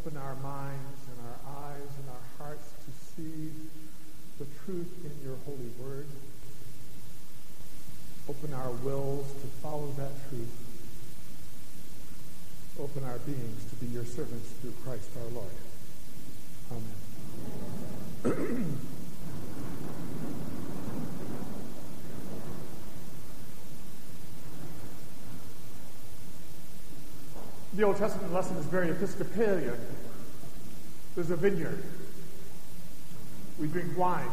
Open 0.00 0.16
our 0.16 0.36
minds 0.36 1.00
and 1.10 1.18
our 1.26 1.64
eyes 1.64 1.90
and 1.98 2.08
our 2.08 2.46
hearts 2.46 2.70
to 2.84 2.92
see 3.16 3.50
the 4.38 4.46
truth 4.64 4.94
in 5.04 5.26
your 5.26 5.36
holy 5.44 5.72
word. 5.80 6.06
Open 8.28 8.54
our 8.54 8.70
wills 8.70 9.26
to 9.26 9.46
follow 9.60 9.92
that 9.96 10.12
truth. 10.28 10.54
Open 12.78 13.02
our 13.02 13.18
beings 13.18 13.64
to 13.70 13.76
be 13.76 13.86
your 13.86 14.04
servants 14.04 14.50
through 14.60 14.74
Christ 14.84 15.10
our 15.20 15.30
Lord. 15.34 15.50
Amen. 16.70 17.07
The 27.78 27.84
Old 27.84 27.96
Testament 27.96 28.34
lesson 28.34 28.56
is 28.56 28.64
very 28.64 28.90
Episcopalian. 28.90 29.78
There's 31.14 31.30
a 31.30 31.36
vineyard. 31.36 31.80
We 33.56 33.68
drink 33.68 33.96
wine. 33.96 34.28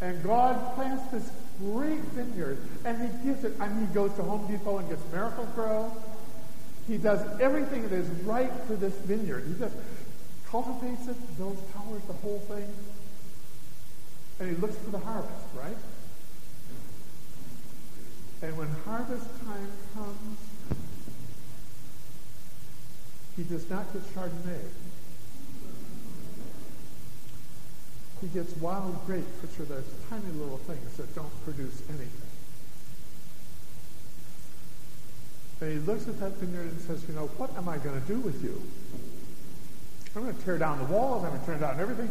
And 0.00 0.22
God 0.22 0.74
plants 0.74 1.04
this 1.12 1.30
great 1.58 2.00
vineyard 2.14 2.56
and 2.86 3.02
he 3.02 3.08
gives 3.22 3.44
it. 3.44 3.52
I 3.60 3.68
mean, 3.68 3.86
he 3.86 3.92
goes 3.92 4.14
to 4.14 4.22
Home 4.22 4.50
Depot 4.50 4.78
and 4.78 4.88
gets 4.88 5.02
Miracle 5.12 5.44
Grow. 5.54 5.92
He 6.86 6.96
does 6.96 7.20
everything 7.38 7.82
that 7.82 7.92
is 7.92 8.08
right 8.22 8.50
for 8.66 8.74
this 8.74 8.94
vineyard. 9.00 9.44
He 9.46 9.52
just 9.60 9.76
cultivates 10.48 11.06
it, 11.06 11.16
builds 11.36 11.60
towers, 11.74 12.02
the 12.06 12.14
whole 12.14 12.38
thing. 12.48 12.64
And 14.40 14.48
he 14.48 14.56
looks 14.56 14.76
for 14.76 14.88
the 14.88 15.00
harvest, 15.00 15.44
right? 15.54 15.76
And 18.40 18.56
when 18.56 18.68
harvest 18.86 19.26
time 19.44 19.68
comes, 19.92 20.38
he 23.38 23.44
does 23.44 23.70
not 23.70 23.90
get 23.92 24.02
Chardonnay. 24.14 24.58
He 28.20 28.26
gets 28.26 28.56
wild 28.56 29.06
grapes, 29.06 29.30
which 29.40 29.60
are 29.60 29.64
those 29.72 29.84
tiny 30.10 30.32
little 30.32 30.58
things 30.58 30.96
that 30.96 31.14
don't 31.14 31.44
produce 31.44 31.80
anything. 31.88 32.10
And 35.60 35.72
he 35.72 35.78
looks 35.78 36.08
at 36.08 36.18
that 36.18 36.32
vineyard 36.32 36.66
and 36.66 36.80
says, 36.80 37.04
you 37.06 37.14
know, 37.14 37.28
what 37.36 37.56
am 37.56 37.68
I 37.68 37.78
going 37.78 38.00
to 38.00 38.06
do 38.08 38.18
with 38.18 38.42
you? 38.42 38.60
I'm 40.16 40.24
going 40.24 40.36
to 40.36 40.44
tear 40.44 40.58
down 40.58 40.78
the 40.78 40.92
walls. 40.92 41.22
I'm 41.22 41.30
going 41.30 41.40
to 41.40 41.46
tear 41.46 41.58
down 41.58 41.78
everything. 41.78 42.10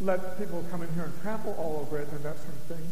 Let 0.00 0.38
people 0.38 0.64
come 0.70 0.80
in 0.80 0.92
here 0.94 1.04
and 1.04 1.20
trample 1.20 1.54
all 1.58 1.80
over 1.82 1.98
it 1.98 2.08
and 2.10 2.22
that 2.24 2.38
sort 2.38 2.48
of 2.48 2.76
thing. 2.76 2.90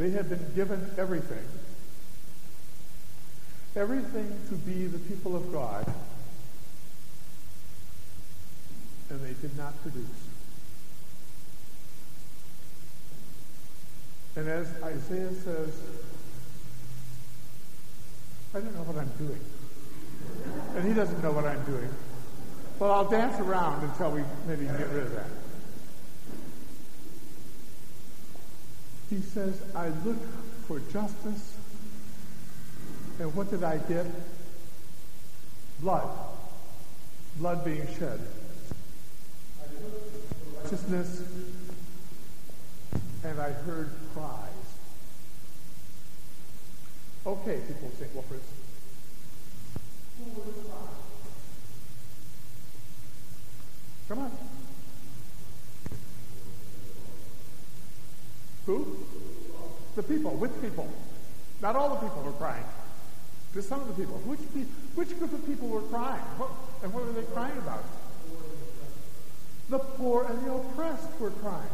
They 0.00 0.08
had 0.12 0.30
been 0.30 0.50
given 0.54 0.90
everything. 0.96 1.46
Everything 3.76 4.34
to 4.48 4.54
be 4.54 4.86
the 4.86 4.98
people 4.98 5.36
of 5.36 5.52
God. 5.52 5.84
And 9.10 9.20
they 9.20 9.34
did 9.42 9.54
not 9.58 9.78
produce. 9.82 10.06
And 14.36 14.48
as 14.48 14.68
Isaiah 14.82 15.34
says, 15.34 15.74
I 18.54 18.60
don't 18.60 18.74
know 18.74 18.84
what 18.84 18.96
I'm 18.96 19.12
doing. 19.18 19.40
And 20.76 20.88
he 20.88 20.94
doesn't 20.94 21.22
know 21.22 21.32
what 21.32 21.44
I'm 21.44 21.62
doing. 21.64 21.90
Well, 22.78 22.90
I'll 22.90 23.10
dance 23.10 23.38
around 23.38 23.84
until 23.84 24.12
we 24.12 24.22
maybe 24.46 24.64
get 24.64 24.88
rid 24.88 25.04
of 25.04 25.14
that. 25.14 25.49
He 29.10 29.20
says, 29.20 29.60
I 29.74 29.88
look 30.04 30.16
for 30.68 30.78
justice. 30.92 31.56
And 33.18 33.34
what 33.34 33.50
did 33.50 33.64
I 33.64 33.78
get? 33.78 34.06
Blood. 35.80 36.08
Blood 37.36 37.64
being 37.64 37.86
shed. 37.98 38.20
Righteousness. 40.62 41.22
And 43.24 43.40
I 43.40 43.50
heard 43.50 43.90
cries. 44.14 44.48
Okay, 47.26 47.60
people 47.66 47.90
say, 47.98 48.06
well, 48.14 48.22
first, 48.22 48.44
who? 50.18 50.24
Come 54.08 54.18
on. 54.20 54.30
Who? 58.66 58.99
People. 60.10 60.32
with 60.32 60.60
people? 60.60 60.88
Not 61.62 61.76
all 61.76 61.90
the 61.90 61.96
people 61.96 62.22
were 62.22 62.32
crying. 62.32 62.64
Just 63.54 63.68
some 63.68 63.80
of 63.80 63.88
the 63.88 63.94
people. 63.94 64.18
Which, 64.26 64.40
which 64.94 65.16
group 65.18 65.32
of 65.32 65.46
people 65.46 65.68
were 65.68 65.82
crying? 65.82 66.22
What, 66.36 66.50
and 66.82 66.92
what 66.92 67.04
were 67.04 67.12
they 67.12 67.22
crying 67.32 67.56
about? 67.58 67.84
The 69.68 69.78
poor 69.78 70.24
and 70.24 70.44
the 70.44 70.52
oppressed 70.52 71.20
were 71.20 71.30
crying. 71.30 71.70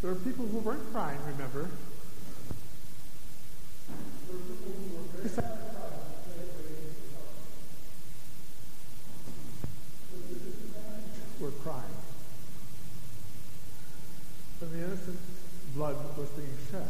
There 0.00 0.10
were 0.12 0.16
people 0.20 0.46
who 0.46 0.58
weren't 0.58 0.92
crying, 0.92 1.18
remember? 1.32 1.68
were 11.40 11.50
crying. 11.62 11.84
When 14.60 14.72
the 14.72 14.78
innocent 14.86 15.18
blood 15.74 15.96
was 16.16 16.28
being 16.30 16.58
shed. 16.70 16.88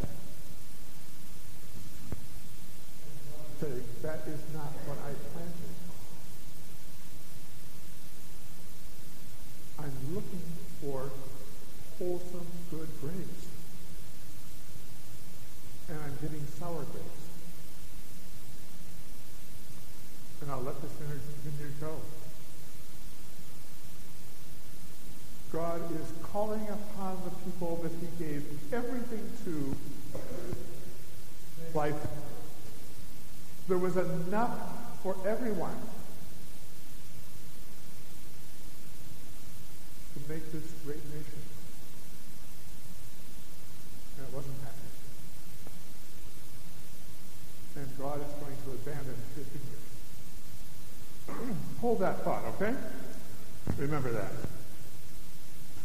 Saying, 3.61 3.85
that 4.03 4.21
is 4.27 4.41
not 4.55 4.73
what 4.87 4.99
I 5.05 5.12
planted. 5.33 5.75
I'm 9.79 10.15
looking 10.15 10.43
for 10.81 11.11
wholesome, 11.99 12.47
good 12.71 12.89
grapes. 13.00 13.49
Getting 16.28 16.47
sour 16.59 16.84
grapes. 16.93 17.25
And 20.43 20.50
I'll 20.50 20.61
let 20.61 20.81
this 20.83 20.93
vineyard 20.93 21.75
go. 21.81 21.97
God 25.50 25.81
is 25.94 26.12
calling 26.22 26.69
upon 26.69 27.22
the 27.25 27.31
people 27.31 27.77
that 27.83 27.93
he 27.93 28.06
gave 28.22 28.44
everything 28.72 29.33
to 29.44 29.75
life. 31.75 31.97
There 33.67 33.78
was 33.78 33.97
enough 33.97 34.59
for 35.03 35.17
everyone 35.27 35.81
to 40.15 40.33
make 40.33 40.53
this 40.53 40.71
great 40.84 41.03
nation. 41.06 41.43
And 44.19 44.27
it 44.28 44.34
wasn't 44.34 44.56
happening. 44.62 44.75
And 47.77 47.99
God 47.99 48.21
is 48.21 48.32
going 48.34 48.56
to 48.65 48.71
abandon 48.73 49.17
his 49.34 49.47
vineyard. 49.47 49.78
Hold 51.81 52.00
that 52.00 52.25
thought, 52.25 52.44
okay? 52.56 52.75
Remember 53.76 54.10
that. 54.10 54.31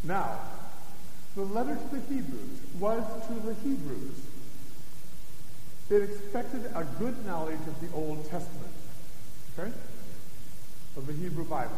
Now, 0.04 0.40
the 1.36 1.44
letter 1.44 1.76
to 1.76 1.96
the 1.96 2.14
Hebrews 2.14 2.60
was 2.80 3.04
to 3.28 3.34
the 3.34 3.54
Hebrews. 3.56 4.22
It 5.90 6.02
expected 6.02 6.66
a 6.76 6.84
good 7.00 7.26
knowledge 7.26 7.60
of 7.68 7.80
the 7.82 7.96
Old 7.96 8.24
Testament, 8.30 8.74
okay? 9.58 9.72
Of 10.98 11.08
the 11.08 11.14
Hebrew 11.14 11.46
Bible. 11.46 11.78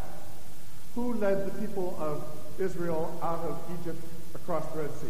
Who 0.96 1.14
led 1.16 1.46
the 1.46 1.60
people 1.60 1.98
of 2.00 2.24
Israel 2.60 3.20
out 3.22 3.40
of 3.40 3.60
Egypt 3.80 4.02
across 4.34 4.66
the 4.72 4.84
Red 4.84 4.92
Sea? 4.94 5.08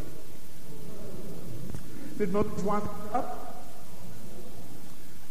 Did 2.18 2.32
Moses 2.32 2.64
want 2.64 2.90
up? 3.14 3.64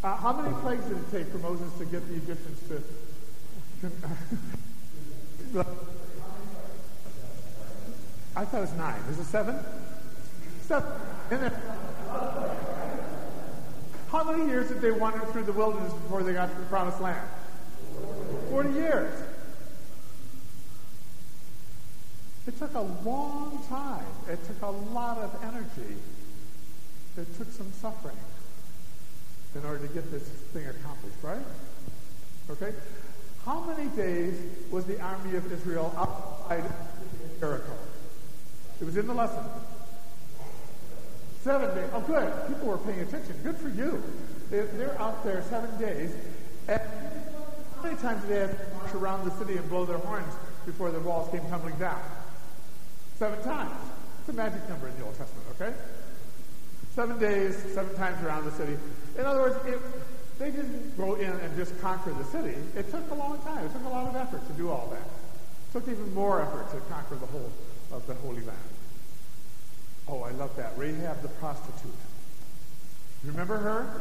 Uh, 0.03 0.17
how 0.17 0.33
many 0.35 0.55
plagues 0.61 0.85
did 0.85 0.99
it 0.99 1.11
take 1.11 1.27
for 1.29 1.39
Moses 1.39 1.73
to 1.79 1.87
get 1.87 2.07
the 2.07 2.15
Egyptians 2.15 2.61
to 2.69 2.83
I 8.37 8.45
thought 8.45 8.59
it 8.59 8.61
was 8.61 8.73
nine. 8.75 9.01
Is 9.11 9.19
it 9.19 9.25
seven? 9.25 9.59
Seven. 10.63 10.91
How 14.09 14.25
many 14.25 14.47
years 14.47 14.69
did 14.69 14.81
they 14.81 14.91
wander 14.91 15.21
through 15.27 15.45
the 15.45 15.53
wilderness 15.53 15.93
before 15.93 16.23
they 16.23 16.33
got 16.33 16.51
to 16.51 16.57
the 16.59 16.67
promised 16.67 17.01
land? 17.01 17.29
Forty 18.49 18.71
years. 18.71 19.13
It 22.47 22.59
took 22.59 22.75
a 22.75 22.81
long 22.81 23.63
time. 23.69 24.07
It 24.31 24.39
took 24.47 24.63
a 24.63 24.71
lot 24.71 25.19
of 25.19 25.35
energy. 25.43 25.97
It 27.17 27.37
took 27.37 27.51
some 27.53 27.73
suffering. 27.73 28.17
in 29.55 29.65
order 29.65 29.87
to 29.87 29.93
get 29.95 30.11
this 30.11 30.23
thing 30.53 30.67
accomplished, 30.67 31.17
right? 31.23 31.45
Okay? 32.51 32.73
How 33.45 33.61
many 33.61 33.89
days 33.91 34.41
was 34.71 34.87
the 34.87 35.01
army 35.01 35.37
of 35.37 35.53
Israel 35.53 35.95
outside 35.99 36.65
Jericho? 37.39 37.73
It 38.81 38.85
was 38.85 38.97
in 38.97 39.07
the 39.07 39.15
lesson. 39.15 39.45
Seven 41.43 41.75
days. 41.75 41.91
Oh, 41.93 42.01
good. 42.01 42.33
People 42.49 42.69
were 42.69 42.79
paying 42.79 43.01
attention. 43.01 43.37
Good 43.43 43.59
for 43.59 43.69
you. 43.69 44.03
They, 44.51 44.63
they're 44.79 44.99
out 44.99 45.23
there 45.25 45.43
seven 45.51 45.79
days. 45.79 46.15
And 46.69 46.81
how 47.77 47.83
many 47.83 47.97
times 47.97 48.23
did 48.23 48.31
they 48.31 48.41
have 48.41 48.51
to 48.51 48.75
march 48.77 48.95
around 48.95 49.29
the 49.29 49.37
city 49.37 49.59
and 49.59 49.69
blow 49.69 49.85
their 49.85 49.99
horns 49.99 50.33
before 50.65 50.91
the 50.91 51.01
walls 51.01 51.31
came 51.31 51.47
tumbling 51.51 51.77
down? 51.77 52.01
Seven 53.19 53.43
times. 53.45 53.77
It's 54.21 54.31
a 54.31 54.33
magic 54.33 54.67
number 54.71 54.89
in 54.89 54.97
the 54.97 55.05
Old 55.05 55.19
Testament, 55.19 55.47
okay? 55.61 55.75
Seven 56.95 57.19
days, 57.19 57.57
seven 57.75 57.95
times 57.97 58.25
around 58.25 58.47
the 58.47 58.53
city. 58.53 58.79
In 59.19 59.25
other 59.27 59.41
words, 59.41 59.67
it, 59.67 59.79
they 60.39 60.51
didn't 60.51 60.97
go 60.97 61.15
in 61.15 61.31
and 61.31 61.57
just 61.57 61.79
conquer 61.81 62.13
the 62.13 62.25
city. 62.25 62.57
It 62.77 62.91
took 62.91 63.09
a 63.11 63.15
long 63.15 63.39
time. 63.43 63.65
It 63.67 63.73
took 63.73 63.85
a 63.85 63.89
lot 63.89 64.09
of 64.09 64.17
effort 64.17 64.47
to 64.49 64.53
do 64.55 64.71
all 64.71 64.89
that. 64.91 65.07
It 65.07 65.73
took 65.73 65.89
even 65.89 66.13
more 66.15 66.43
effort 66.43 66.71
to 66.73 66.81
conquer 66.93 67.17
the 67.17 67.27
whole 67.27 67.53
of 67.93 68.07
the 68.07 68.15
Holy 68.15 68.43
Land. 68.43 68.59
Oh, 70.09 70.23
I 70.23 70.33
love 70.33 70.55
that. 70.57 70.73
Rahab 70.77 71.23
the 71.23 71.29
prostitute. 71.29 71.95
Remember 73.25 73.57
her? 73.57 74.01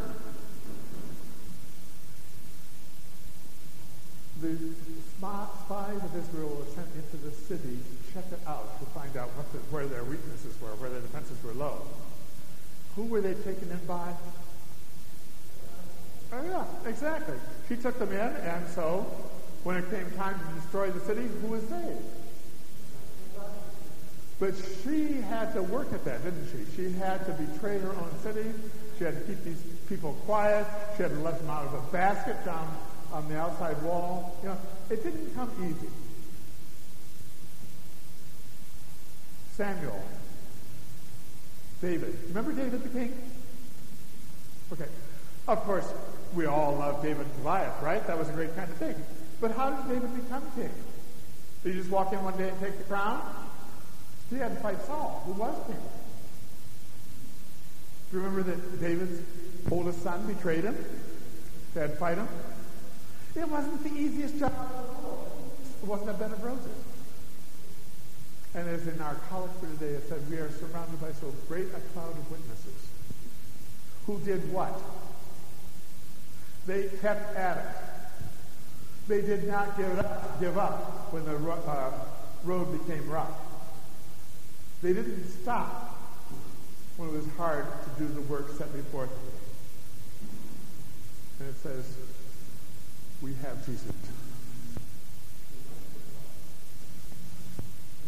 The 4.42 4.58
spies 5.18 6.04
of 6.04 6.16
Israel 6.18 6.50
were 6.50 6.74
sent 6.74 6.88
into 6.96 7.18
the 7.24 7.32
city 7.32 7.78
to 7.80 8.14
check 8.14 8.26
it 8.32 8.40
out 8.46 8.80
to 8.80 8.86
find 8.88 9.16
out 9.16 9.30
the, 9.54 9.60
where 9.72 9.86
their 9.86 10.04
weaknesses 10.04 10.60
were, 10.60 10.76
where 10.76 10.90
their 10.90 11.00
defenses 11.00 11.38
were 11.44 11.54
low. 11.54 11.82
Who 12.96 13.06
were 13.06 13.22
they 13.22 13.36
taken 13.36 13.72
in 13.72 13.80
by? 13.88 14.14
Oh, 16.36 16.44
yeah, 16.50 16.90
exactly. 16.90 17.36
She 17.70 17.76
took 17.76 18.00
them 18.00 18.12
in, 18.12 18.18
and 18.18 18.68
so 18.70 19.06
when 19.64 19.78
it 19.78 19.90
came 19.92 20.10
time 20.12 20.40
to 20.40 20.62
destroy 20.62 20.90
the 20.90 21.00
city, 21.02 21.28
who 21.42 21.48
was 21.48 21.62
saved? 21.64 22.02
But 24.40 24.56
she 24.84 25.22
had 25.22 25.54
to 25.54 25.62
work 25.62 25.94
at 25.94 26.04
that, 26.06 26.24
didn't 26.24 26.48
she? 26.52 26.76
She 26.76 26.92
had 26.94 27.26
to 27.28 27.34
betray 27.34 27.78
her 27.80 27.92
own 27.92 28.12
city. 28.24 28.52
She 28.98 29.04
had 29.04 29.16
to 29.16 29.22
keep 29.22 29.44
these 29.44 29.62
people 29.88 30.14
quiet. 30.26 30.66
She 30.98 31.04
had 31.04 31.12
to 31.12 31.20
let 31.20 31.40
them 31.40 31.50
out 31.50 31.68
of 31.68 31.74
a 31.76 31.92
basket 31.92 32.44
down 32.44 32.68
on 33.12 33.30
the 33.30 33.40
outside 33.40 33.80
wall. 33.84 34.36
You 34.42 34.50
know, 34.50 34.58
it 34.90 35.04
didn't 35.04 35.36
come 35.36 35.52
easy. 35.64 35.90
Samuel. 39.56 40.04
David. 41.80 42.18
Remember 42.30 42.54
David 42.54 42.84
the 42.84 42.90
king? 42.90 43.14
Okay. 44.74 44.90
Of 45.48 45.60
course, 45.64 45.94
we 46.36 46.46
all 46.46 46.76
love 46.76 47.02
David 47.02 47.26
and 47.26 47.36
Goliath, 47.38 47.82
right? 47.82 48.06
That 48.08 48.18
was 48.18 48.30
a 48.30 48.34
great 48.34 48.56
kind 48.56 48.70
of 48.70 48.78
thing. 48.78 48.96
But 49.40 49.52
how 49.52 49.72
did 49.72 49.94
David 49.94 50.16
become 50.16 50.44
king? 50.56 50.72
Did 51.64 51.74
he 51.74 51.80
just 51.80 51.92
walk 51.92 52.14
in 52.14 52.24
one 52.24 52.38
day 52.38 52.50
and 52.50 52.60
take 52.60 52.78
the 52.78 52.84
crown? 52.86 53.22
He 54.30 54.38
had 54.38 54.56
to 54.56 54.62
fight 54.62 54.82
Saul, 54.86 55.24
who 55.26 55.34
was 55.34 55.56
king. 55.68 55.78
Do 58.10 58.18
you 58.18 58.24
remember 58.24 58.44
that 58.52 58.80
David's 58.80 59.22
oldest 59.72 60.02
son 60.02 60.26
betrayed 60.28 60.64
him? 60.64 60.78
He 61.74 61.80
had 61.80 61.92
to 61.92 61.96
fight 61.98 62.18
him? 62.18 62.28
It 63.36 63.50
wasn't 63.50 63.84
the 63.84 63.90
easiest 63.90 64.38
job 64.38 64.54
It 65.82 65.88
wasn't 65.88 66.12
a 66.12 66.14
bed 66.14 66.32
of 66.32 66.44
roses. 66.44 66.84
And 68.56 68.70
as 68.70 68.88
in 68.88 69.02
our 69.02 69.16
collect 69.30 69.60
for 69.60 69.66
today, 69.66 69.96
it 69.96 70.08
said, 70.08 70.22
we 70.30 70.38
are 70.38 70.52
surrounded 70.52 71.02
by 71.02 71.12
so 71.14 71.34
great 71.48 71.68
a 71.76 71.80
cloud 71.94 72.12
of 72.12 72.32
witnesses. 72.32 72.88
Who 74.06 74.20
did 74.20 74.52
what? 74.54 74.80
They 76.66 76.90
kept 77.02 77.36
at 77.36 77.58
it. 77.58 77.66
They 79.08 79.22
did 79.22 79.48
not 79.48 79.78
give 79.78 80.00
up, 80.00 80.40
give 80.40 80.58
up 80.58 81.12
when 81.12 81.26
the 81.26 81.36
uh, 81.36 81.92
road 82.46 82.86
became 82.86 83.10
rough. 83.10 83.38
They 84.82 84.94
didn't 84.94 85.28
stop 85.30 86.00
when 86.98 87.10
it 87.10 87.14
was 87.14 87.28
hard 87.38 87.66
to 87.66 88.04
do 88.04 88.14
the 88.14 88.22
work 88.22 88.50
set 88.58 88.72
before 88.74 89.08
them. 89.08 89.18
And 91.40 91.50
it 91.50 91.56
says, 91.62 91.98
we 93.22 93.34
have 93.42 93.66
Jesus. 93.66 93.92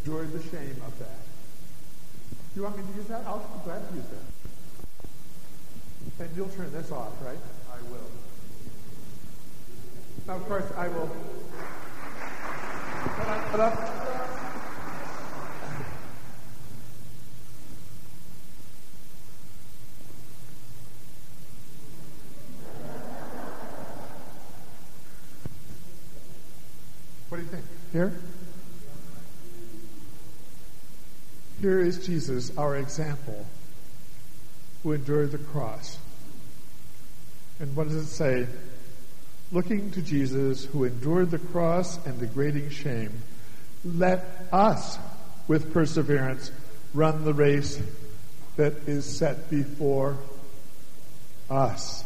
Enjoy 0.06 0.24
the 0.25 0.44
shame 0.44 0.75
of 0.86 1.00
that. 1.00 1.18
You 2.56 2.63
want 2.63 2.78
me 2.78 2.84
to 2.90 2.98
use 2.98 3.08
that? 3.08 3.24
I'll 3.25 3.40
be 3.40 3.46
glad 3.66 3.90
to 3.90 3.96
use 3.96 4.06
that. 4.06 4.22
And 6.25 6.38
you'll 6.38 6.50
turn 6.50 6.72
this 6.72 6.92
off, 6.92 7.13
right? 7.22 7.40
I 7.74 7.81
will. 7.92 8.08
Of 10.27 10.48
course, 10.48 10.66
I 10.75 10.88
will. 10.88 11.10
Put 13.51 13.60
up. 13.60 13.74
What 27.30 27.38
do 27.38 27.44
you 27.44 27.50
think? 27.50 27.66
Here? 27.94 28.13
Here 31.62 31.80
is 31.80 32.04
Jesus, 32.04 32.56
our 32.57 32.75
example, 32.77 33.45
who 34.81 34.94
endured 34.94 35.31
the 35.31 35.38
cross. 35.38 36.00
And 37.60 37.75
what 37.75 37.88
does 37.88 37.95
it 37.95 38.07
say? 38.07 38.48
Looking 39.51 39.92
to 39.92 40.01
Jesus, 40.01 40.65
who 40.65 40.83
endured 40.83 41.31
the 41.31 41.39
cross 41.39 42.03
and 42.06 42.19
degrading 42.19 42.69
shame, 42.69 43.21
let 43.83 44.47
us, 44.51 44.97
with 45.47 45.71
perseverance, 45.71 46.51
run 46.94 47.24
the 47.24 47.33
race 47.33 47.80
that 48.56 48.74
is 48.88 49.06
set 49.06 49.50
before 49.50 50.18
us. 51.50 52.03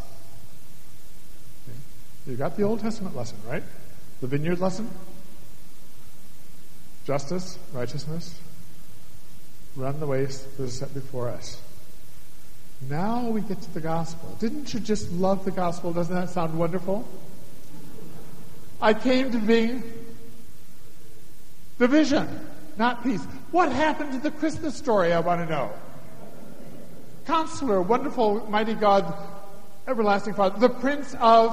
You 2.27 2.35
got 2.35 2.57
the 2.57 2.63
Old 2.63 2.81
Testament 2.81 3.15
lesson, 3.15 3.37
right? 3.47 3.63
The 4.21 4.27
vineyard 4.27 4.59
lesson? 4.59 4.89
Justice, 7.05 7.57
righteousness, 7.73 8.39
run 9.75 9.99
the 9.99 10.05
race 10.05 10.39
that 10.57 10.63
is 10.63 10.77
set 10.77 10.93
before 10.93 11.29
us. 11.29 11.61
Now 12.87 13.29
we 13.29 13.41
get 13.41 13.61
to 13.61 13.73
the 13.73 13.81
gospel. 13.81 14.35
Didn't 14.39 14.73
you 14.73 14.79
just 14.79 15.11
love 15.11 15.43
the 15.43 15.51
gospel? 15.51 15.91
Doesn't 15.91 16.13
that 16.13 16.29
sound 16.29 16.57
wonderful? 16.57 17.07
I 18.81 18.93
came 18.93 19.31
to 19.31 19.37
bring 19.37 19.83
division, 21.77 22.27
not 22.77 23.03
peace. 23.03 23.23
What 23.51 23.71
happened 23.71 24.13
to 24.13 24.19
the 24.19 24.31
Christmas 24.31 24.75
story, 24.75 25.11
I 25.11 25.19
want 25.19 25.41
to 25.41 25.53
know? 25.53 25.71
Counselor, 27.25 27.81
wonderful, 27.81 28.49
mighty 28.49 28.73
God, 28.73 29.13
everlasting 29.87 30.33
Father, 30.33 30.59
the 30.59 30.69
Prince 30.69 31.15
of. 31.19 31.51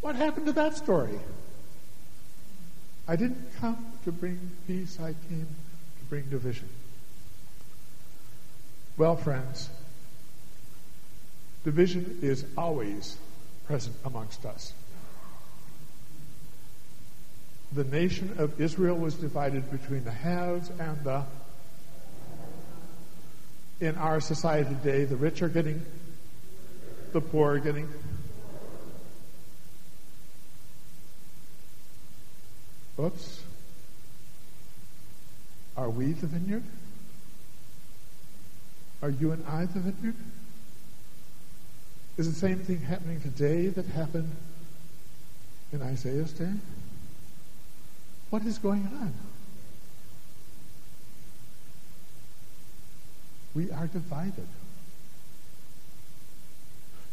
What 0.00 0.16
happened 0.16 0.46
to 0.46 0.52
that 0.52 0.76
story? 0.76 1.18
I 3.08 3.16
didn't 3.16 3.48
come 3.60 3.92
to 4.04 4.12
bring 4.12 4.38
peace, 4.66 4.98
I 5.00 5.14
came 5.28 5.46
to 5.98 6.04
bring 6.08 6.24
division. 6.24 6.68
Well, 8.96 9.16
friends, 9.16 9.70
division 11.64 12.18
is 12.22 12.44
always 12.56 13.16
present 13.66 13.96
amongst 14.04 14.44
us. 14.44 14.72
The 17.72 17.84
nation 17.84 18.36
of 18.38 18.60
Israel 18.60 18.96
was 18.96 19.14
divided 19.14 19.70
between 19.70 20.04
the 20.04 20.12
haves 20.12 20.70
and 20.78 21.02
the. 21.02 21.24
In 23.80 23.96
our 23.96 24.20
society 24.20 24.74
today, 24.76 25.04
the 25.04 25.16
rich 25.16 25.42
are 25.42 25.48
getting, 25.48 25.84
the 27.12 27.20
poor 27.20 27.54
are 27.54 27.58
getting. 27.58 27.88
Oops. 33.00 33.42
Are 35.76 35.90
we 35.90 36.12
the 36.12 36.28
vineyard? 36.28 36.62
Are 39.02 39.10
you 39.10 39.32
and 39.32 39.44
I 39.46 39.66
the 39.66 39.80
vineyard? 39.80 40.14
Is 42.16 42.32
the 42.32 42.38
same 42.38 42.58
thing 42.58 42.80
happening 42.80 43.20
today 43.20 43.68
that 43.68 43.86
happened 43.86 44.30
in 45.72 45.82
Isaiah's 45.82 46.32
day? 46.32 46.52
What 48.30 48.44
is 48.44 48.58
going 48.58 48.88
on? 49.00 49.12
We 53.54 53.70
are 53.70 53.86
divided. 53.88 54.46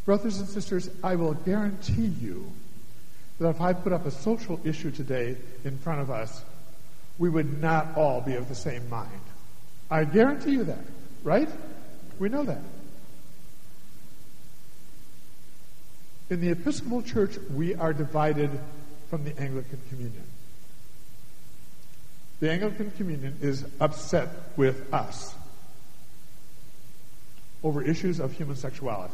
Brothers 0.04 0.38
and 0.38 0.48
sisters, 0.48 0.90
I 1.02 1.16
will 1.16 1.34
guarantee 1.34 2.06
you 2.20 2.50
that 3.38 3.48
if 3.48 3.60
I 3.60 3.72
put 3.72 3.92
up 3.92 4.06
a 4.06 4.10
social 4.10 4.60
issue 4.64 4.90
today 4.90 5.36
in 5.64 5.78
front 5.78 6.00
of 6.00 6.10
us, 6.10 6.44
we 7.18 7.28
would 7.28 7.60
not 7.60 7.96
all 7.96 8.20
be 8.20 8.34
of 8.34 8.48
the 8.48 8.54
same 8.54 8.88
mind. 8.88 9.10
I 9.90 10.04
guarantee 10.04 10.52
you 10.52 10.64
that, 10.64 10.84
right? 11.22 11.48
We 12.18 12.28
know 12.28 12.44
that. 12.44 12.62
In 16.32 16.40
the 16.40 16.48
Episcopal 16.48 17.02
Church, 17.02 17.36
we 17.54 17.74
are 17.74 17.92
divided 17.92 18.50
from 19.10 19.22
the 19.22 19.38
Anglican 19.38 19.78
Communion. 19.90 20.24
The 22.40 22.50
Anglican 22.50 22.90
Communion 22.92 23.36
is 23.42 23.66
upset 23.78 24.30
with 24.56 24.94
us 24.94 25.34
over 27.62 27.82
issues 27.82 28.18
of 28.18 28.32
human 28.32 28.56
sexuality. 28.56 29.12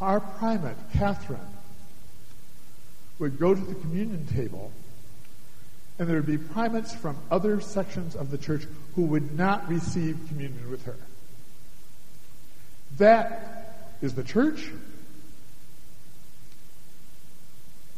Our 0.00 0.20
primate, 0.20 0.76
Katharine, 0.92 1.40
would 3.18 3.40
go 3.40 3.56
to 3.56 3.60
the 3.60 3.74
communion 3.74 4.24
table, 4.28 4.70
and 5.98 6.08
there 6.08 6.18
would 6.18 6.26
be 6.26 6.38
primates 6.38 6.94
from 6.94 7.16
other 7.28 7.60
sections 7.60 8.14
of 8.14 8.30
the 8.30 8.38
church 8.38 8.68
who 8.94 9.02
would 9.02 9.36
not 9.36 9.68
receive 9.68 10.16
communion 10.28 10.70
with 10.70 10.84
her. 10.84 10.94
That 12.98 13.49
is 14.02 14.14
the 14.14 14.24
church. 14.24 14.70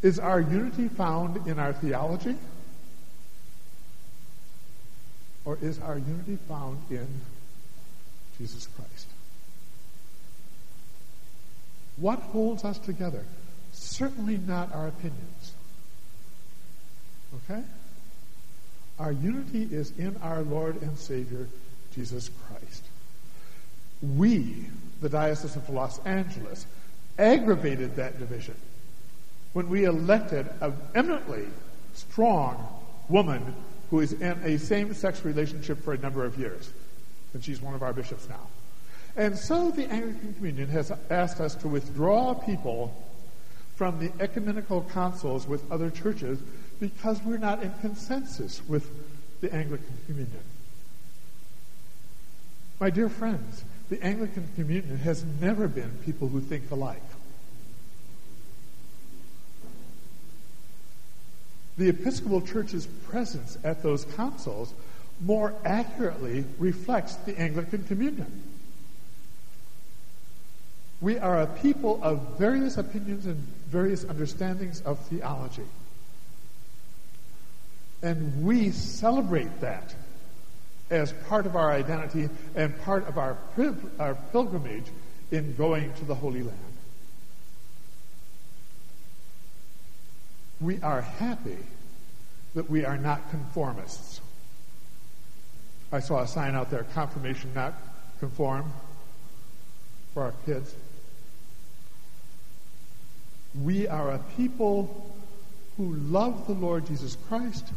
Is 0.01 0.19
our 0.19 0.41
unity 0.41 0.89
found 0.89 1.47
in 1.47 1.59
our 1.59 1.73
theology? 1.73 2.35
Or 5.45 5.57
is 5.61 5.79
our 5.79 5.97
unity 5.97 6.37
found 6.47 6.79
in 6.89 7.07
Jesus 8.37 8.67
Christ? 8.75 9.07
What 11.97 12.19
holds 12.19 12.65
us 12.65 12.77
together? 12.79 13.23
Certainly 13.71 14.39
not 14.39 14.73
our 14.73 14.87
opinions. 14.87 15.53
Okay? 17.35 17.61
Our 18.99 19.11
unity 19.11 19.63
is 19.71 19.91
in 19.97 20.17
our 20.21 20.41
Lord 20.41 20.81
and 20.81 20.97
Savior, 20.97 21.47
Jesus 21.95 22.29
Christ. 22.47 22.83
We, 24.01 24.65
the 25.03 25.09
Diocese 25.09 25.55
of 25.55 25.69
Los 25.69 25.99
Angeles, 26.05 26.65
aggravated 27.19 27.95
that 27.97 28.17
division 28.17 28.55
when 29.51 29.69
we 29.69 29.83
elected 29.83 30.49
an 30.61 30.75
eminently 30.95 31.45
strong 31.93 32.67
woman 33.09 33.53
who 33.91 33.99
is 33.99 34.13
in 34.13 34.39
a 34.43 34.57
same 34.57 34.93
sex 34.93 35.23
relationship 35.23 35.83
for 35.83 35.93
a 35.93 35.97
number 35.97 36.25
of 36.25 36.39
years. 36.39 36.71
And 37.33 37.43
she's 37.43 37.61
one 37.61 37.75
of 37.75 37.83
our 37.83 37.93
bishops 37.93 38.27
now. 38.27 38.47
And 39.15 39.37
so 39.37 39.69
the 39.69 39.85
Anglican 39.91 40.33
Communion 40.33 40.69
has 40.69 40.91
asked 41.11 41.39
us 41.39 41.53
to 41.55 41.67
withdraw 41.67 42.33
people 42.33 42.95
from 43.75 43.99
the 43.99 44.11
ecumenical 44.19 44.81
councils 44.93 45.45
with 45.45 45.71
other 45.71 45.91
churches 45.91 46.39
because 46.79 47.21
we're 47.23 47.37
not 47.37 47.61
in 47.61 47.71
consensus 47.81 48.61
with 48.67 48.89
the 49.41 49.53
Anglican 49.53 49.97
Communion. 50.07 50.41
My 52.79 52.89
dear 52.89 53.09
friends, 53.09 53.63
the 53.93 54.03
Anglican 54.03 54.49
Communion 54.55 54.97
has 54.97 55.23
never 55.39 55.67
been 55.67 55.91
people 56.03 56.27
who 56.27 56.41
think 56.41 56.71
alike. 56.71 57.03
The 61.77 61.89
Episcopal 61.89 62.41
Church's 62.41 62.87
presence 62.87 63.55
at 63.63 63.83
those 63.83 64.05
councils 64.15 64.73
more 65.21 65.53
accurately 65.63 66.43
reflects 66.57 67.17
the 67.17 67.39
Anglican 67.39 67.83
Communion. 67.83 68.41
We 70.99 71.19
are 71.19 71.41
a 71.41 71.45
people 71.45 71.99
of 72.01 72.39
various 72.39 72.77
opinions 72.77 73.27
and 73.27 73.37
various 73.67 74.05
understandings 74.05 74.81
of 74.81 74.97
theology. 75.01 75.67
And 78.01 78.43
we 78.43 78.71
celebrate 78.71 79.61
that 79.61 79.93
as 80.89 81.13
part 81.27 81.45
of 81.45 81.55
our 81.55 81.71
identity 81.71 82.29
and 82.55 82.79
part 82.81 83.07
of 83.07 83.17
our, 83.17 83.37
our 83.99 84.15
pilgrimage 84.31 84.85
in 85.31 85.55
going 85.55 85.93
to 85.93 86.05
the 86.05 86.15
Holy 86.15 86.43
Land. 86.43 86.59
We 90.61 90.79
are 90.81 91.01
happy 91.01 91.57
that 92.55 92.69
we 92.69 92.85
are 92.85 92.97
not 92.97 93.31
conformists. 93.31 94.21
I 95.91 95.99
saw 95.99 96.21
a 96.21 96.27
sign 96.27 96.55
out 96.55 96.69
there 96.71 96.83
confirmation 96.93 97.51
not 97.53 97.73
conform 98.19 98.71
for 100.13 100.23
our 100.23 100.33
kids. 100.45 100.73
We 103.61 103.87
are 103.87 104.11
a 104.11 104.19
people 104.37 105.15
who 105.77 105.95
love 105.95 106.47
the 106.47 106.53
Lord 106.53 106.87
Jesus 106.87 107.17
Christ 107.27 107.67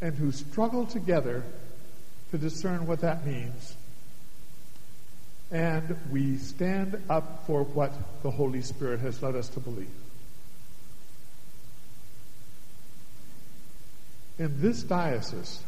and 0.00 0.14
who 0.16 0.32
struggle 0.32 0.86
together 0.86 1.42
to 2.30 2.38
discern 2.38 2.86
what 2.86 3.00
that 3.00 3.26
means. 3.26 3.76
And 5.50 5.96
we 6.10 6.36
stand 6.36 7.02
up 7.08 7.46
for 7.46 7.62
what 7.62 7.92
the 8.22 8.30
Holy 8.30 8.62
Spirit 8.62 9.00
has 9.00 9.22
led 9.22 9.34
us 9.34 9.48
to 9.50 9.60
believe. 9.60 9.88
In 14.38 14.60
this 14.60 14.82
diocese, 14.82 15.62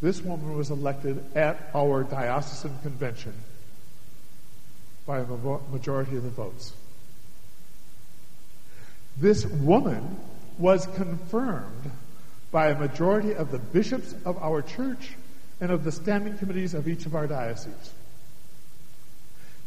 this 0.00 0.22
woman 0.22 0.56
was 0.56 0.70
elected 0.70 1.24
at 1.34 1.70
our 1.74 2.04
diocesan 2.04 2.78
convention 2.82 3.34
by 5.06 5.18
a 5.18 5.24
majority 5.72 6.16
of 6.16 6.22
the 6.22 6.30
votes. 6.30 6.72
This 9.16 9.44
woman 9.44 10.18
was 10.58 10.86
confirmed 10.94 11.90
by 12.50 12.70
a 12.70 12.78
majority 12.78 13.34
of 13.34 13.50
the 13.50 13.58
bishops 13.58 14.14
of 14.24 14.36
our 14.42 14.62
church 14.62 15.12
and 15.60 15.70
of 15.70 15.84
the 15.84 15.92
standing 15.92 16.36
committees 16.38 16.74
of 16.74 16.88
each 16.88 17.06
of 17.06 17.14
our 17.14 17.26
dioceses. 17.26 17.92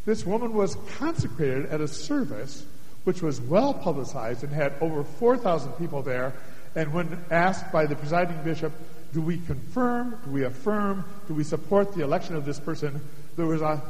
This 0.04 0.26
woman 0.26 0.52
was 0.52 0.76
consecrated 0.98 1.66
at 1.66 1.80
a 1.80 1.88
service 1.88 2.64
which 3.04 3.22
was 3.22 3.40
well 3.40 3.72
publicized 3.72 4.42
and 4.42 4.52
had 4.52 4.74
over 4.80 5.04
4,000 5.04 5.72
people 5.72 6.02
there. 6.02 6.32
And 6.74 6.92
when 6.92 7.24
asked 7.30 7.70
by 7.70 7.86
the 7.86 7.94
presiding 7.94 8.42
bishop, 8.42 8.72
do 9.12 9.22
we 9.22 9.38
confirm, 9.38 10.18
do 10.24 10.30
we 10.30 10.44
affirm, 10.44 11.04
do 11.28 11.34
we 11.34 11.44
support 11.44 11.94
the 11.94 12.02
election 12.02 12.34
of 12.34 12.44
this 12.44 12.58
person, 12.58 13.00
there 13.36 13.46
was 13.46 13.62
a 13.62 13.80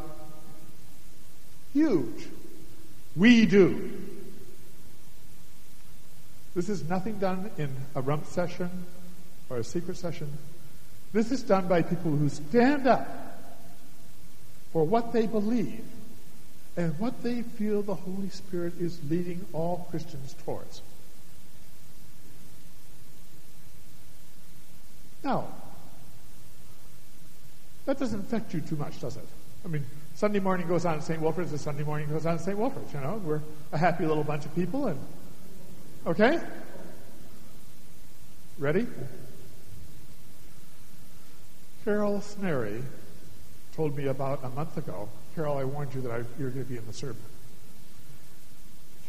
huge, 1.72 2.28
we 3.16 3.46
do. 3.46 4.13
This 6.54 6.68
is 6.68 6.88
nothing 6.88 7.18
done 7.18 7.50
in 7.58 7.74
a 7.94 8.00
rump 8.00 8.26
session 8.26 8.70
or 9.50 9.58
a 9.58 9.64
secret 9.64 9.96
session. 9.96 10.32
This 11.12 11.32
is 11.32 11.42
done 11.42 11.68
by 11.68 11.82
people 11.82 12.12
who 12.12 12.28
stand 12.28 12.86
up 12.86 13.08
for 14.72 14.84
what 14.84 15.12
they 15.12 15.26
believe 15.26 15.84
and 16.76 16.98
what 16.98 17.22
they 17.22 17.42
feel 17.42 17.82
the 17.82 17.94
Holy 17.94 18.28
Spirit 18.28 18.74
is 18.80 18.98
leading 19.08 19.44
all 19.52 19.86
Christians 19.90 20.34
towards. 20.44 20.82
Now, 25.22 25.46
that 27.86 27.98
doesn't 27.98 28.20
affect 28.20 28.52
you 28.54 28.60
too 28.60 28.76
much, 28.76 29.00
does 29.00 29.16
it? 29.16 29.26
I 29.64 29.68
mean, 29.68 29.84
Sunday 30.14 30.40
morning 30.40 30.68
goes 30.68 30.84
on 30.84 30.96
at 30.96 31.04
St. 31.04 31.20
Wilfrid's, 31.20 31.52
and 31.52 31.60
Sunday 31.60 31.84
morning 31.84 32.08
goes 32.08 32.26
on 32.26 32.34
at 32.34 32.40
St. 32.40 32.58
Wilfrid's, 32.58 32.92
you 32.92 33.00
know. 33.00 33.20
We're 33.24 33.40
a 33.72 33.78
happy 33.78 34.06
little 34.06 34.24
bunch 34.24 34.44
of 34.44 34.54
people, 34.54 34.86
and 34.88 34.98
Okay? 36.06 36.38
Ready? 38.58 38.86
Carol 41.84 42.20
Snary 42.20 42.82
told 43.74 43.96
me 43.96 44.06
about 44.06 44.44
a 44.44 44.50
month 44.50 44.76
ago. 44.76 45.08
Carol, 45.34 45.56
I 45.56 45.64
warned 45.64 45.94
you 45.94 46.02
that 46.02 46.10
I, 46.10 46.16
you're 46.38 46.50
going 46.50 46.64
to 46.64 46.70
be 46.70 46.76
in 46.76 46.86
the 46.86 46.92
sermon. 46.92 47.16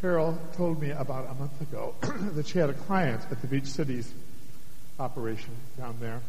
Carol 0.02 0.38
told 0.56 0.82
me 0.82 0.92
about 0.92 1.30
a 1.30 1.34
month 1.36 1.60
ago 1.62 1.96
that 2.34 2.48
she 2.48 2.60
had 2.60 2.70
a 2.70 2.74
client 2.74 3.22
at 3.30 3.42
the 3.42 3.48
Beach 3.48 3.66
Cities 3.66 4.12
operation 5.00 5.52
down 5.78 5.98
there 6.00 6.22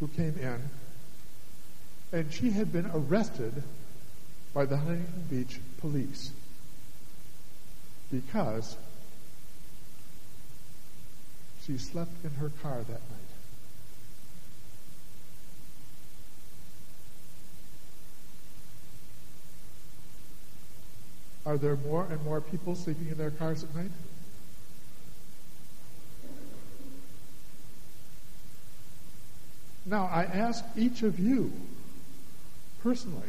who 0.00 0.08
came 0.08 0.36
in, 0.38 0.60
and 2.12 2.32
she 2.32 2.50
had 2.50 2.72
been 2.72 2.90
arrested 2.94 3.62
by 4.54 4.64
the 4.64 4.76
Huntington 4.76 5.24
Beach 5.30 5.60
police 5.78 6.30
because 8.10 8.76
she 11.66 11.76
slept 11.76 12.24
in 12.24 12.30
her 12.34 12.50
car 12.62 12.78
that 12.78 12.88
night. 12.88 13.00
Are 21.44 21.56
there 21.56 21.76
more 21.76 22.06
and 22.10 22.22
more 22.24 22.40
people 22.40 22.76
sleeping 22.76 23.08
in 23.08 23.18
their 23.18 23.30
cars 23.30 23.64
at 23.64 23.74
night? 23.74 23.90
Now, 29.84 30.06
I 30.12 30.24
ask 30.24 30.64
each 30.76 31.02
of 31.02 31.18
you 31.18 31.52
personally 32.82 33.22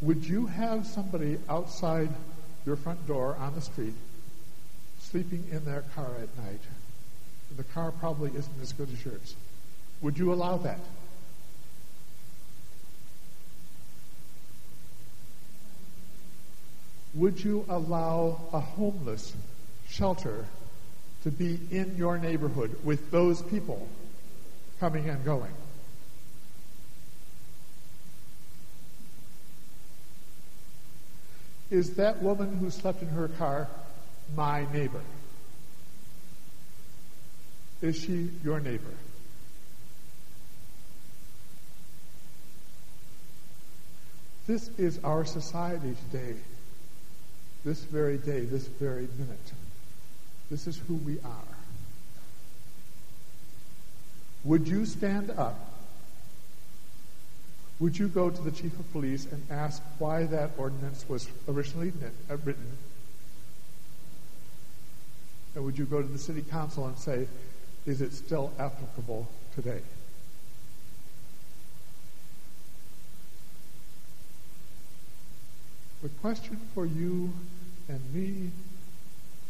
would 0.00 0.26
you 0.26 0.46
have 0.46 0.86
somebody 0.86 1.38
outside 1.48 2.10
your 2.66 2.76
front 2.76 3.06
door 3.06 3.36
on 3.36 3.54
the 3.54 3.60
street 3.60 3.94
sleeping 5.14 5.46
in 5.52 5.64
their 5.64 5.82
car 5.94 6.10
at 6.20 6.44
night. 6.44 6.60
The 7.56 7.62
car 7.62 7.92
probably 7.92 8.32
isn't 8.36 8.60
as 8.60 8.72
good 8.72 8.88
as 8.92 9.04
yours. 9.04 9.36
Would 10.00 10.18
you 10.18 10.32
allow 10.32 10.56
that? 10.56 10.80
Would 17.14 17.44
you 17.44 17.64
allow 17.68 18.40
a 18.52 18.58
homeless 18.58 19.36
shelter 19.88 20.46
to 21.22 21.30
be 21.30 21.60
in 21.70 21.96
your 21.96 22.18
neighborhood 22.18 22.76
with 22.82 23.12
those 23.12 23.40
people 23.40 23.86
coming 24.80 25.08
and 25.08 25.24
going? 25.24 25.52
Is 31.70 31.94
that 31.94 32.20
woman 32.20 32.56
who 32.56 32.68
slept 32.68 33.00
in 33.00 33.10
her 33.10 33.28
car 33.28 33.68
my 34.36 34.66
neighbor? 34.72 35.00
Is 37.82 37.96
she 37.96 38.30
your 38.42 38.60
neighbor? 38.60 38.94
This 44.46 44.68
is 44.78 44.98
our 45.02 45.24
society 45.24 45.96
today, 46.10 46.34
this 47.64 47.80
very 47.84 48.18
day, 48.18 48.40
this 48.40 48.66
very 48.66 49.08
minute. 49.18 49.52
This 50.50 50.66
is 50.66 50.76
who 50.76 50.94
we 50.94 51.18
are. 51.20 51.56
Would 54.44 54.68
you 54.68 54.84
stand 54.84 55.30
up? 55.30 55.58
Would 57.80 57.98
you 57.98 58.08
go 58.08 58.28
to 58.30 58.42
the 58.42 58.50
chief 58.50 58.78
of 58.78 58.92
police 58.92 59.26
and 59.30 59.46
ask 59.50 59.82
why 59.98 60.24
that 60.24 60.50
ordinance 60.58 61.04
was 61.08 61.28
originally 61.48 61.92
uh, 62.30 62.36
written? 62.44 62.78
And 65.54 65.64
would 65.64 65.78
you 65.78 65.84
go 65.84 66.02
to 66.02 66.08
the 66.08 66.18
city 66.18 66.42
council 66.42 66.86
and 66.86 66.98
say, 66.98 67.28
is 67.86 68.00
it 68.00 68.12
still 68.12 68.52
applicable 68.58 69.28
today? 69.54 69.82
The 76.02 76.08
question 76.20 76.60
for 76.74 76.84
you 76.84 77.32
and 77.88 78.00
me 78.12 78.50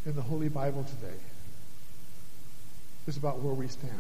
in 0.07 0.15
the 0.15 0.23
Holy 0.23 0.49
Bible 0.49 0.85
today 0.85 1.17
is 3.07 3.17
about 3.17 3.41
where 3.41 3.55
we 3.55 3.67
stand. 3.67 3.93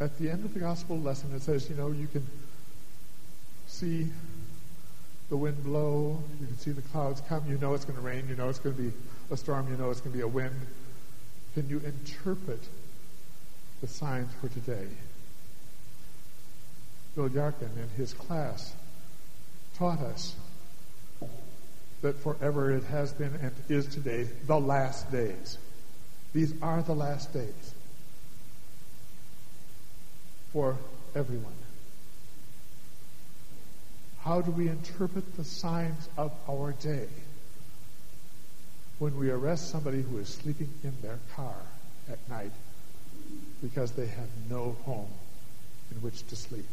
At 0.00 0.18
the 0.18 0.28
end 0.30 0.44
of 0.44 0.54
the 0.54 0.60
gospel 0.60 0.98
lesson, 0.98 1.32
it 1.34 1.42
says, 1.42 1.70
you 1.70 1.76
know, 1.76 1.88
you 1.92 2.08
can 2.08 2.26
see 3.68 4.08
the 5.28 5.36
wind 5.36 5.62
blow, 5.64 6.22
you 6.40 6.46
can 6.46 6.58
see 6.58 6.70
the 6.70 6.82
clouds 6.82 7.22
come, 7.28 7.44
you 7.48 7.58
know 7.58 7.74
it's 7.74 7.84
going 7.84 7.96
to 7.96 8.02
rain, 8.02 8.26
you 8.28 8.36
know 8.36 8.48
it's 8.48 8.58
going 8.58 8.76
to 8.76 8.82
be 8.82 8.92
a 9.30 9.36
storm, 9.36 9.68
you 9.70 9.76
know 9.76 9.90
it's 9.90 10.00
going 10.00 10.12
to 10.12 10.16
be 10.16 10.22
a 10.22 10.28
wind. 10.28 10.54
Can 11.54 11.68
you 11.68 11.80
interpret 11.84 12.60
the 13.80 13.86
signs 13.86 14.30
for 14.40 14.48
today? 14.48 14.86
Bill 17.14 17.28
Yarkin 17.28 17.76
in 17.76 17.88
his 17.96 18.12
class 18.12 18.74
taught 19.78 20.00
us 20.00 20.34
that 22.02 22.16
forever 22.22 22.72
it 22.72 22.84
has 22.84 23.12
been 23.12 23.34
and 23.40 23.52
is 23.68 23.86
today 23.86 24.28
the 24.46 24.58
last 24.58 25.10
days. 25.10 25.58
These 26.32 26.52
are 26.60 26.82
the 26.82 26.94
last 26.94 27.32
days 27.32 27.74
for 30.52 30.76
everyone. 31.14 31.63
How 34.24 34.40
do 34.40 34.50
we 34.52 34.68
interpret 34.68 35.36
the 35.36 35.44
signs 35.44 36.08
of 36.16 36.32
our 36.48 36.72
day 36.72 37.08
when 38.98 39.18
we 39.18 39.28
arrest 39.30 39.70
somebody 39.70 40.00
who 40.00 40.16
is 40.16 40.30
sleeping 40.30 40.70
in 40.82 40.94
their 41.02 41.18
car 41.36 41.56
at 42.10 42.18
night 42.30 42.52
because 43.62 43.92
they 43.92 44.06
have 44.06 44.28
no 44.48 44.76
home 44.86 45.10
in 45.90 45.98
which 45.98 46.26
to 46.28 46.36
sleep? 46.36 46.64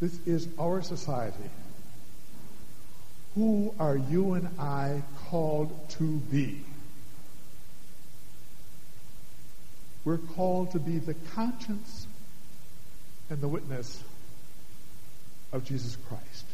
This 0.00 0.16
is 0.24 0.46
our 0.56 0.82
society. 0.82 1.50
Who 3.34 3.74
are 3.80 3.96
you 3.96 4.34
and 4.34 4.48
I 4.60 5.02
called 5.30 5.90
to 5.98 6.04
be? 6.04 6.60
We're 10.04 10.18
called 10.18 10.70
to 10.72 10.78
be 10.78 11.00
the 11.00 11.14
conscience 11.34 12.06
and 13.30 13.40
the 13.40 13.48
witness 13.48 14.00
of 15.52 15.64
Jesus 15.64 15.96
Christ. 16.08 16.44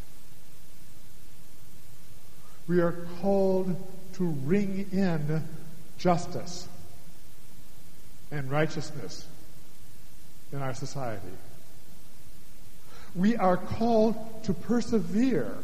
We 2.67 2.81
are 2.81 2.95
called 3.21 3.75
to 4.13 4.23
ring 4.23 4.87
in 4.91 5.43
justice 5.97 6.67
and 8.31 8.49
righteousness 8.49 9.27
in 10.51 10.61
our 10.61 10.73
society. 10.73 11.21
We 13.13 13.35
are 13.37 13.57
called 13.57 14.43
to 14.43 14.53
persevere 14.53 15.55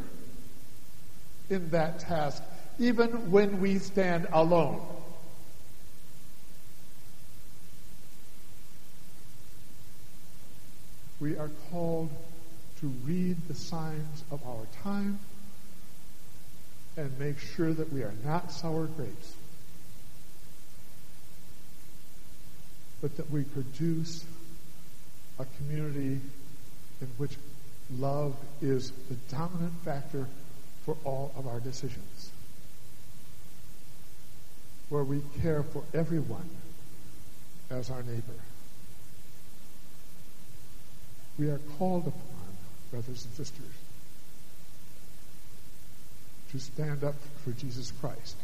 in 1.49 1.69
that 1.71 1.99
task, 1.99 2.43
even 2.79 3.31
when 3.31 3.59
we 3.59 3.79
stand 3.79 4.27
alone. 4.31 4.81
We 11.19 11.37
are 11.37 11.51
called 11.69 12.09
to 12.81 12.87
read 13.05 13.37
the 13.47 13.53
signs 13.53 14.23
of 14.31 14.45
our 14.45 14.65
time 14.83 15.19
and 16.97 17.17
make 17.19 17.39
sure 17.39 17.71
that 17.71 17.93
we 17.93 18.03
are 18.03 18.13
not 18.25 18.51
sour 18.51 18.85
grapes, 18.85 19.33
but 23.01 23.15
that 23.17 23.29
we 23.31 23.43
produce 23.43 24.25
a 25.39 25.45
community 25.57 26.19
in 27.01 27.07
which 27.17 27.37
love 27.97 28.35
is 28.61 28.91
the 29.09 29.15
dominant 29.35 29.73
factor 29.83 30.27
for 30.85 30.97
all 31.03 31.31
of 31.37 31.47
our 31.47 31.59
decisions, 31.59 32.31
where 34.89 35.03
we 35.03 35.21
care 35.41 35.63
for 35.63 35.83
everyone 35.93 36.49
as 37.69 37.89
our 37.89 38.03
neighbor. 38.03 38.21
We 41.39 41.49
are 41.49 41.59
called 41.77 42.07
upon, 42.07 42.40
brothers 42.91 43.25
and 43.25 43.33
sisters, 43.33 43.73
to 46.51 46.59
stand 46.59 47.03
up 47.03 47.15
for 47.43 47.51
Jesus 47.51 47.91
Christ. 48.01 48.35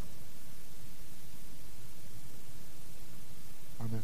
Amen. 3.80 4.02